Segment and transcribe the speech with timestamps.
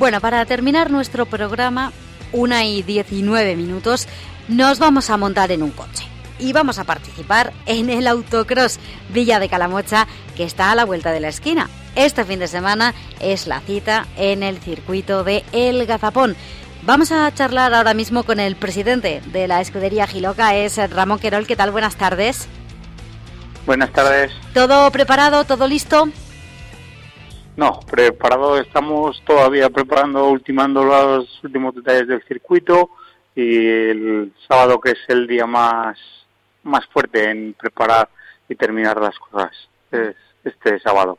[0.00, 1.92] Bueno, para terminar nuestro programa,
[2.32, 4.08] una y 19 minutos,
[4.48, 6.06] nos vamos a montar en un coche
[6.38, 8.78] y vamos a participar en el autocross
[9.10, 10.06] Villa de Calamocha
[10.38, 11.68] que está a la vuelta de la esquina.
[11.96, 16.34] Este fin de semana es la cita en el circuito de El Gazapón.
[16.80, 21.46] Vamos a charlar ahora mismo con el presidente de la escudería Giloca, es Ramón Querol.
[21.46, 21.72] ¿Qué tal?
[21.72, 22.48] Buenas tardes.
[23.66, 24.32] Buenas tardes.
[24.54, 25.44] ¿Todo preparado?
[25.44, 26.08] ¿Todo listo?
[27.60, 32.88] No, preparado estamos todavía preparando, ultimando los últimos detalles del circuito
[33.36, 35.98] y el sábado que es el día más
[36.62, 38.08] más fuerte en preparar
[38.48, 39.50] y terminar las cosas
[39.92, 41.18] es este sábado.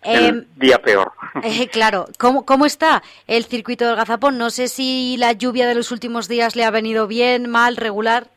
[0.00, 1.12] el em, día peor.
[1.42, 4.38] Eh, claro, ¿Cómo, ¿cómo está el circuito del Gazapón?
[4.38, 8.28] No sé si la lluvia de los últimos días le ha venido bien, mal, regular.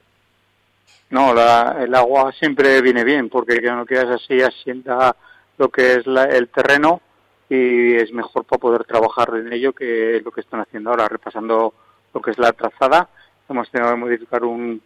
[1.09, 5.16] No, la, el agua siempre viene bien porque que no quedas así asienta
[5.58, 7.02] lo que es el terreno
[7.50, 11.73] y es mejor para poder trabajar en ello que lo que están haciendo ahora, repasando
[12.14, 13.09] lo que es la trazada.
[13.50, 14.81] Hemos tenido que modificar un,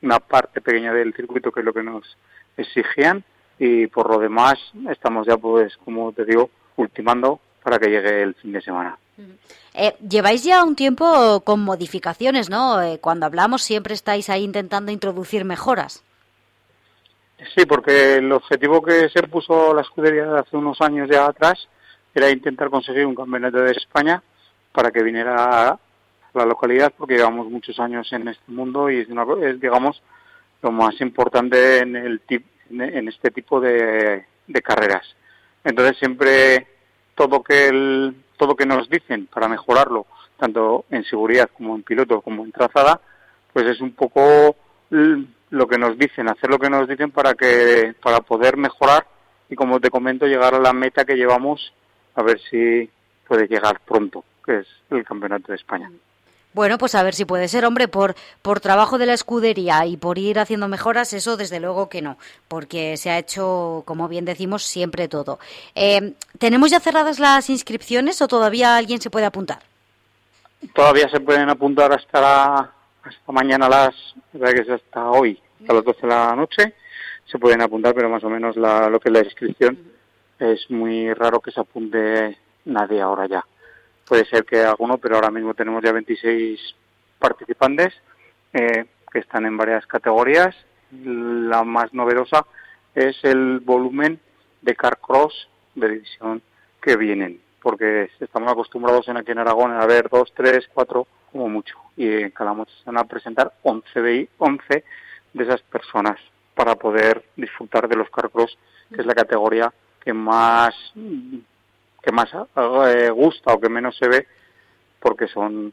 [0.00, 2.16] una parte pequeña del circuito que es lo que nos
[2.56, 3.22] exigían
[3.58, 4.58] y por lo demás
[4.90, 8.98] estamos ya pues como te digo ultimando para que llegue el fin de semana.
[9.74, 12.82] Eh, lleváis ya un tiempo con modificaciones, ¿no?
[12.82, 16.02] Eh, cuando hablamos siempre estáis ahí intentando introducir mejoras.
[17.54, 21.68] Sí, porque el objetivo que se puso la escudería hace unos años ya atrás
[22.14, 24.22] era intentar conseguir un campeonato de España
[24.72, 25.78] para que viniera
[26.34, 30.02] la localidad porque llevamos muchos años en este mundo y es, una, es digamos,
[30.62, 32.20] lo más importante en, el
[32.70, 34.24] en este tipo de,
[34.62, 35.06] carreras.
[35.64, 36.66] Entonces siempre
[37.14, 40.06] todo que el, todo que nos dicen para mejorarlo,
[40.38, 43.00] tanto en seguridad como en piloto como en trazada,
[43.52, 44.56] pues es un poco
[44.90, 49.06] lo que nos dicen, hacer lo que nos dicen para que para poder mejorar
[49.48, 51.72] y como te comento llegar a la meta que llevamos
[52.14, 52.88] a ver si
[53.26, 55.90] puede llegar pronto, que es el Campeonato de España.
[56.54, 59.96] Bueno, pues a ver si puede ser, hombre, por, por trabajo de la escudería y
[59.96, 64.26] por ir haciendo mejoras, eso desde luego que no, porque se ha hecho, como bien
[64.26, 65.38] decimos, siempre todo.
[65.74, 69.60] Eh, ¿Tenemos ya cerradas las inscripciones o todavía alguien se puede apuntar?
[70.74, 72.70] Todavía se pueden apuntar hasta,
[73.02, 73.94] hasta mañana las,
[74.32, 76.74] que es hasta hoy, a las 12 de la noche,
[77.24, 79.78] se pueden apuntar, pero más o menos la, lo que es la inscripción
[80.42, 83.44] es muy raro que se apunte nadie ahora ya
[84.12, 86.60] puede ser que alguno, pero ahora mismo tenemos ya 26
[87.18, 87.94] participantes
[88.52, 90.54] eh, que están en varias categorías.
[91.02, 92.44] La más novedosa
[92.94, 94.20] es el volumen
[94.60, 96.42] de car cross de división
[96.82, 101.48] que vienen, porque estamos acostumbrados en aquí en Aragón a ver dos, tres, cuatro como
[101.48, 104.84] mucho, y en Calamocha se van a presentar 11 de, 11
[105.32, 106.20] de esas personas
[106.54, 108.58] para poder disfrutar de los car cross,
[108.94, 109.72] que es la categoría
[110.04, 112.28] que más que más
[112.88, 114.26] eh, gusta o que menos se ve
[115.00, 115.72] porque son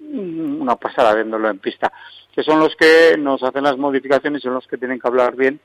[0.00, 1.92] una pasada viéndolo en pista.
[2.32, 5.36] Que son los que nos hacen las modificaciones y son los que tienen que hablar
[5.36, 5.60] bien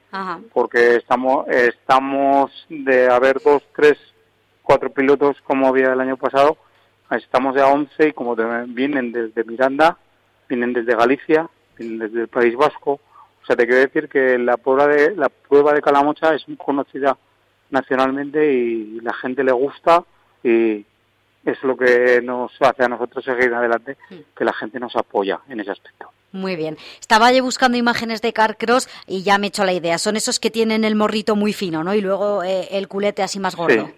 [0.54, 3.98] porque estamos estamos de haber dos tres
[4.64, 6.58] cuatro pilotos como había el año pasado
[7.12, 8.36] estamos ya once y como
[8.68, 9.98] vienen desde Miranda
[10.50, 12.94] vienen desde Galicia vienen desde el País Vasco.
[12.94, 16.58] O sea te quiero decir que la prueba de la prueba de Calamocha es muy
[16.58, 17.16] conocida
[17.70, 20.04] nacionalmente y la gente le gusta
[20.44, 20.86] y
[21.46, 23.98] es lo que nos hace a nosotros seguir adelante,
[24.36, 26.12] que la gente nos apoya en ese aspecto.
[26.32, 26.78] Muy bien.
[27.00, 29.98] Estaba yo buscando imágenes de Carcross y ya me he hecho la idea.
[29.98, 31.94] Son esos que tienen el morrito muy fino, ¿no?
[31.94, 33.86] Y luego eh, el culete así más gordo.
[33.86, 33.94] Sí.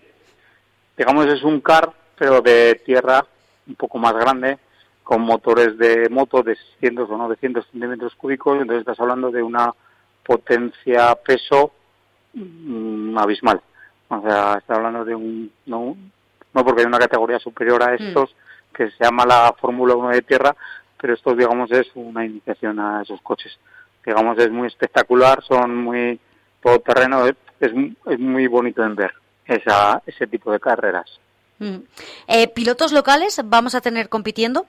[0.98, 3.26] Digamos, es un car, pero de tierra
[3.66, 4.58] un poco más grande,
[5.04, 8.60] con motores de moto de 600 o 900 centímetros cúbicos.
[8.62, 9.74] Entonces estás hablando de una
[10.24, 11.72] potencia peso
[12.34, 13.62] Mm, abismal.
[14.10, 15.98] O sea, está hablando de un, no,
[16.54, 17.96] no porque hay una categoría superior a mm.
[17.96, 18.36] estos
[18.74, 20.56] que se llama la Fórmula 1 de tierra,
[21.00, 23.58] pero esto, digamos, es una iniciación a esos coches.
[24.06, 26.20] Digamos, es muy espectacular, son muy
[26.62, 29.14] todoterreno, es, es muy bonito en ver
[29.46, 31.20] esa, ese tipo de carreras.
[31.60, 31.78] Mm.
[32.28, 34.66] Eh, ¿Pilotos locales vamos a tener compitiendo?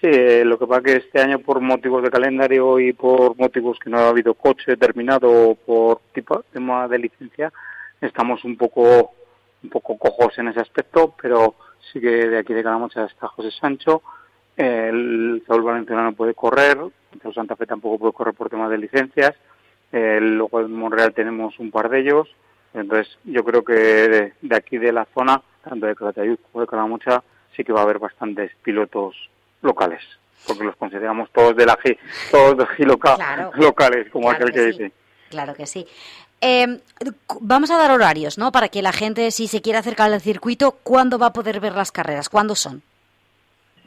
[0.00, 3.80] Sí, eh, lo que pasa que este año por motivos de calendario y por motivos
[3.80, 7.52] que no ha habido coche determinado o por tipo tema de licencia,
[8.00, 9.10] estamos un poco
[9.60, 11.56] un poco cojos en ese aspecto, pero
[11.92, 14.02] sí que de aquí de Calamocha está José Sancho,
[14.56, 18.78] el Saúl Valenciano no puede correr, el Santa Fe tampoco puede correr por temas de
[18.78, 19.34] licencias,
[19.90, 22.28] luego en Monreal tenemos un par de ellos,
[22.72, 26.68] entonces yo creo que de, de aquí de la zona, tanto de Calatayud como de
[26.68, 27.24] Calamocha,
[27.56, 29.16] sí que va a haber bastantes pilotos
[29.62, 30.02] locales,
[30.46, 31.98] porque los consideramos todos de la G,
[32.30, 32.86] todos de G
[33.56, 34.92] locales, como aquel que, dice.
[35.30, 35.86] Claro que sí.
[36.40, 36.80] Eh,
[37.40, 38.52] vamos a dar horarios, ¿no?
[38.52, 41.74] Para que la gente, si se quiere acercar al circuito, ¿cuándo va a poder ver
[41.74, 42.28] las carreras?
[42.28, 42.82] ¿Cuándo son?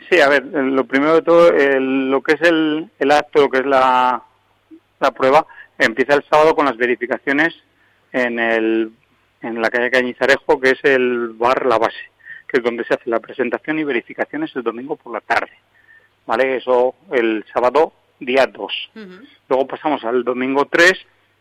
[0.09, 3.59] Sí, a ver, lo primero de todo, lo que es el, el acto, lo que
[3.59, 4.21] es la,
[4.99, 5.45] la prueba,
[5.77, 7.55] empieza el sábado con las verificaciones
[8.11, 8.91] en, el,
[9.41, 12.11] en la calle Cañizarejo, que es el bar La Base,
[12.51, 15.53] que es donde se hace la presentación y verificaciones el domingo por la tarde.
[16.25, 16.57] ¿Vale?
[16.57, 18.91] Eso el sábado día 2.
[19.47, 20.93] Luego pasamos al domingo 3,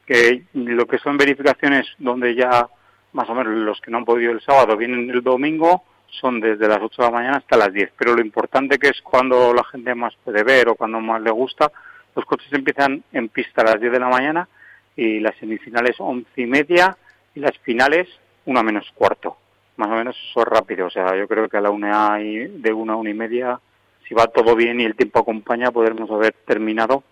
[0.06, 2.68] que lo que son verificaciones donde ya
[3.12, 6.68] más o menos los que no han podido el sábado vienen el domingo, son desde
[6.68, 7.92] las 8 de la mañana hasta las 10.
[7.96, 11.30] Pero lo importante que es cuando la gente más puede ver o cuando más le
[11.32, 11.72] gusta,
[12.14, 14.48] los coches empiezan en pista a las 10 de la mañana
[14.96, 16.96] y las semifinales 11 y media
[17.34, 18.08] y las finales
[18.46, 19.36] una menos cuarto.
[19.76, 22.72] Más o menos son rápido, o sea, yo creo que a la una y de
[22.72, 23.58] una a una y media,
[24.06, 27.02] si va todo bien y el tiempo acompaña, podremos haber terminado.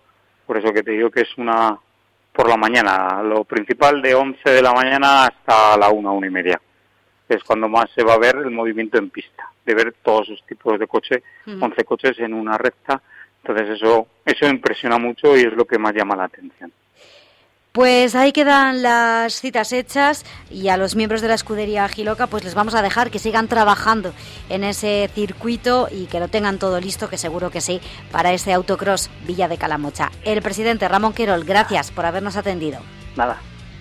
[0.45, 1.77] Por eso que te digo que es una
[2.31, 6.29] por la mañana, lo principal de 11 de la mañana hasta la una, una y
[6.29, 6.61] media
[7.29, 10.45] es cuando más se va a ver el movimiento en pista, de ver todos esos
[10.47, 13.01] tipos de coches, 11 coches en una recta.
[13.43, 16.71] Entonces eso, eso impresiona mucho y es lo que más llama la atención.
[17.71, 22.43] Pues ahí quedan las citas hechas y a los miembros de la escudería Giloca pues
[22.43, 24.11] les vamos a dejar que sigan trabajando
[24.49, 27.79] en ese circuito y que lo tengan todo listo, que seguro que sí,
[28.11, 30.09] para ese autocross Villa de Calamocha.
[30.23, 32.79] El presidente Ramón Querol, gracias por habernos atendido.
[33.15, 33.37] Nada,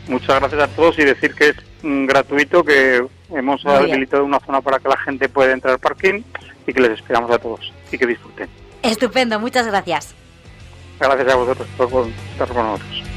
[0.06, 4.60] muchas gracias a todos y decir que es mm, gratuito, que hemos habilitado una zona
[4.60, 6.22] para que la gente pueda entrar al parking
[6.66, 8.50] y que les esperamos a todos y que disfruten.
[8.82, 10.14] Estupendo, muchas gracias.
[11.00, 13.07] Gracias a vosotros por estar con nosotros.